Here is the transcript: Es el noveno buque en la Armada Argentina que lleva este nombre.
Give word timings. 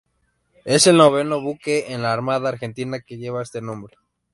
Es 0.65 0.87
el 0.87 0.97
noveno 0.97 1.39
buque 1.41 1.93
en 1.93 2.01
la 2.01 2.11
Armada 2.11 2.49
Argentina 2.49 3.01
que 3.01 3.19
lleva 3.19 3.43
este 3.43 3.61
nombre. 3.61 3.97